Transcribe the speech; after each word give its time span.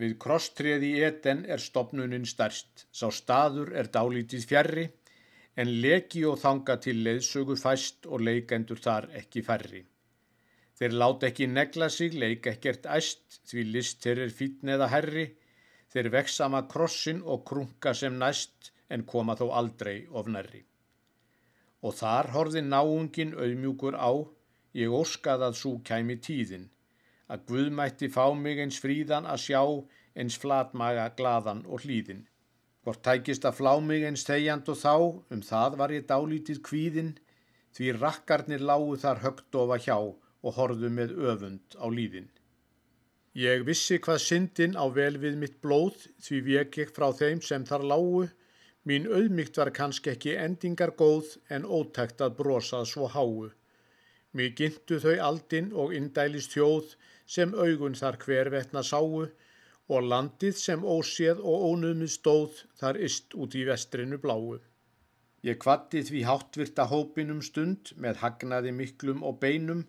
Við 0.00 0.16
krosstreði 0.22 0.94
í 0.96 1.00
eten 1.04 1.42
er 1.54 1.60
stopnunin 1.60 2.24
stærst, 2.28 2.86
sá 2.98 3.10
staður 3.12 3.74
er 3.76 3.90
dálítið 3.92 4.46
fjarrri, 4.48 4.86
en 5.60 5.72
leki 5.84 6.22
og 6.30 6.38
þanga 6.40 6.76
til 6.86 6.94
leiðsögu 7.04 7.56
fæst 7.60 8.06
og 8.08 8.24
leikendur 8.28 8.80
þar 8.80 9.10
ekki 9.20 9.42
færri. 9.48 9.82
Þeir 10.80 10.96
láta 11.02 11.28
ekki 11.28 11.50
negla 11.52 11.90
sig, 11.92 12.16
leika 12.22 12.54
ekkert 12.54 12.88
æst, 12.88 13.42
því 13.50 13.66
list 13.74 14.00
þeir 14.06 14.22
er 14.24 14.34
fítn 14.38 14.72
eða 14.76 14.88
herri, 14.94 15.26
þeir 15.92 16.08
veksama 16.14 16.62
krossin 16.72 17.20
og 17.20 17.44
krunka 17.50 17.92
sem 17.92 18.16
næst, 18.22 18.72
en 18.88 19.04
koma 19.04 19.36
þó 19.36 19.50
aldrei 19.60 20.06
of 20.16 20.30
nærri. 20.32 20.62
Og 21.84 21.92
þar 22.00 22.32
horfi 22.32 22.64
náungin 22.64 23.36
auðmjúkur 23.36 24.00
á, 24.00 24.12
ég 24.80 24.96
óskað 25.02 25.44
að 25.50 25.60
svo 25.60 25.74
kæmi 25.84 26.16
tíðin, 26.24 26.70
að 27.30 27.44
Guð 27.50 27.70
mætti 27.78 28.08
fá 28.10 28.24
mig 28.34 28.58
eins 28.62 28.80
fríðan 28.82 29.28
að 29.30 29.42
sjá, 29.46 29.62
eins 30.18 30.38
flatmaga 30.42 31.06
glaðan 31.18 31.62
og 31.70 31.84
hlýðin. 31.84 32.24
Hvort 32.82 33.02
tækist 33.06 33.44
að 33.46 33.58
flá 33.60 33.72
mig 33.84 34.06
eins 34.08 34.24
þegjand 34.26 34.70
og 34.72 34.78
þá, 34.80 34.94
um 35.34 35.42
það 35.44 35.76
var 35.80 35.94
ég 35.94 36.08
dálítið 36.10 36.62
kvíðin, 36.66 37.14
því 37.76 37.92
rakkarnir 38.00 38.64
lágu 38.72 38.96
þar 39.02 39.22
högt 39.24 39.58
ofa 39.62 39.78
hjá 39.84 39.96
og 40.00 40.54
horðu 40.56 40.90
með 40.96 41.14
öfund 41.32 41.76
á 41.78 41.86
líðin. 41.92 42.30
Ég 43.38 43.62
vissi 43.68 44.00
hvað 44.02 44.24
syndin 44.24 44.74
á 44.74 44.90
vel 44.90 45.14
við 45.22 45.36
mitt 45.38 45.60
blóð, 45.62 46.08
því 46.24 46.40
vek 46.48 46.78
ég 46.82 46.94
frá 46.96 47.12
þeim 47.14 47.44
sem 47.46 47.66
þar 47.68 47.84
lágu, 47.92 48.24
mín 48.88 49.06
auðmygt 49.06 49.60
var 49.60 49.70
kannski 49.76 50.16
ekki 50.16 50.34
endingar 50.34 50.96
góð 50.98 51.36
en 51.48 51.68
ótækt 51.68 52.24
að 52.26 52.34
brosað 52.40 52.88
svo 52.90 53.06
háu. 53.06 53.52
Mér 54.38 54.52
gintu 54.58 55.00
þau 55.02 55.16
aldinn 55.28 55.70
og 55.82 55.94
indælist 55.98 56.52
þjóð 56.54 56.92
sem 57.36 57.54
augun 57.54 57.96
þar 58.00 58.18
hvervetna 58.24 58.82
sáu 58.86 59.24
og 59.90 60.06
landið 60.12 60.58
sem 60.64 60.84
óséð 60.96 61.40
og 61.52 61.64
ónumið 61.70 62.12
stóð 62.14 62.60
þar 62.82 63.00
ist 63.08 63.34
út 63.44 63.56
í 63.58 63.64
vestrinu 63.68 64.18
bláu. 64.22 64.60
Ég 65.48 65.58
kvatti 65.64 66.04
því 66.06 66.22
háttvirta 66.28 66.86
hópinum 66.92 67.40
stund 67.42 67.92
með 68.04 68.22
hagnaði 68.22 68.74
miklum 68.76 69.24
og 69.26 69.40
beinum 69.42 69.82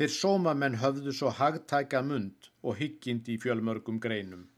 þeir 0.00 0.12
sóma 0.16 0.54
menn 0.62 0.78
höfðu 0.82 1.14
svo 1.16 1.32
hagtæka 1.40 2.02
mund 2.10 2.50
og 2.60 2.76
hyggind 2.82 3.28
í 3.32 3.38
fjölmörgum 3.42 4.00
greinum. 4.06 4.48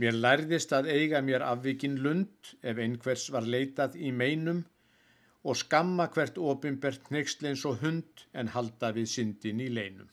Mér 0.00 0.16
lærðist 0.24 0.72
að 0.72 0.88
eiga 0.94 1.20
mér 1.20 1.44
afvikinn 1.44 1.98
lund 2.04 2.54
ef 2.62 2.78
einhvers 2.84 3.26
var 3.34 3.48
leitað 3.54 3.98
í 4.00 4.12
meinum 4.22 4.62
og 5.42 5.58
skamma 5.58 6.06
hvert 6.14 6.38
ofinbert 6.38 7.10
nexleins 7.14 7.64
og 7.68 7.80
hund 7.82 8.26
en 8.38 8.50
halda 8.54 8.92
við 8.96 9.08
syndin 9.10 9.62
í 9.62 9.68
leinum. 9.72 10.10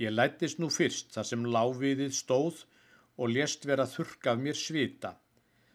Ég 0.00 0.14
lættist 0.14 0.60
nú 0.62 0.70
fyrst 0.72 1.12
þar 1.14 1.28
sem 1.28 1.44
láfiðið 1.56 2.14
stóð 2.16 2.64
og 3.20 3.34
lést 3.34 3.66
vera 3.68 3.86
þurrk 3.86 4.30
af 4.32 4.40
mér 4.40 4.58
svita. 4.58 5.12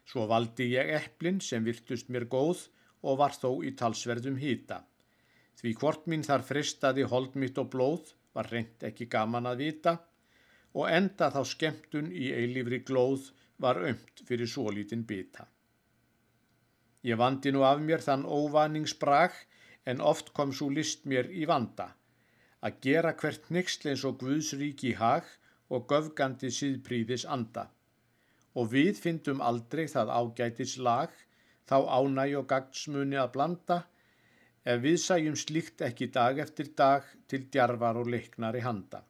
Svo 0.08 0.26
valdi 0.32 0.72
ég 0.74 0.90
eplin 0.98 1.40
sem 1.44 1.64
virtust 1.64 2.10
mér 2.10 2.26
góð 2.32 2.66
og 3.06 3.20
var 3.22 3.36
þó 3.38 3.62
í 3.64 3.76
talsverðum 3.78 4.40
hýta. 4.42 4.82
Því 5.58 5.74
hvort 5.82 6.08
mín 6.10 6.26
þar 6.26 6.46
fristaði 6.48 7.06
hold 7.12 7.36
mitt 7.36 7.58
og 7.62 7.70
blóð 7.74 8.14
var 8.34 8.50
reynd 8.52 8.84
ekki 8.90 9.08
gaman 9.14 9.50
að 9.50 9.64
vita 9.64 9.94
og 10.78 10.90
enda 10.90 11.30
þá 11.34 11.42
skemmtun 11.52 12.10
í 12.14 12.32
eilífri 12.34 12.82
glóð 12.86 13.32
var 13.62 13.80
ömt 13.82 14.26
fyrir 14.28 14.50
svo 14.50 14.70
lítinn 14.74 15.06
bita. 15.10 15.48
Ég 17.08 17.20
vandi 17.22 17.54
nú 17.56 17.64
af 17.64 17.80
mér 17.84 18.04
þann 18.04 18.26
óvaningsbrag 18.28 19.38
en 19.88 20.04
oft 20.14 20.34
kom 20.38 20.52
svo 20.52 20.68
list 20.80 21.06
mér 21.08 21.32
í 21.32 21.46
vanda 21.48 21.94
að 22.66 22.78
gera 22.84 23.14
hvert 23.22 23.50
nixl 23.54 23.90
eins 23.92 24.04
og 24.10 24.18
Guðsríki 24.22 24.92
í 24.92 24.98
hag 25.02 25.28
og 25.74 25.86
göfgandi 25.92 26.50
síðpríðis 26.54 27.26
anda. 27.36 27.68
Og 28.58 28.72
við 28.74 29.02
fyndum 29.04 29.44
aldrei 29.50 29.86
það 29.92 30.14
ágætis 30.20 30.78
lag, 30.88 31.12
þá 31.70 31.78
ánæg 32.00 32.38
og 32.40 32.48
gagnsmunni 32.52 33.20
að 33.22 33.34
blanda, 33.36 33.78
ef 34.66 34.82
við 34.84 34.98
sæjum 35.04 35.38
slíkt 35.38 35.84
ekki 35.90 36.10
dag 36.18 36.40
eftir 36.44 36.74
dag 36.82 37.06
til 37.30 37.46
djarvar 37.54 38.00
og 38.02 38.10
leiknari 38.10 38.64
handa. 38.66 39.04